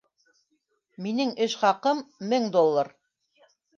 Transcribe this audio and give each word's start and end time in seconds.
Минең 1.07 1.33
эш 1.47 1.55
хаҡым- 1.65 2.01
мең 2.33 2.49
доллар. 2.57 2.91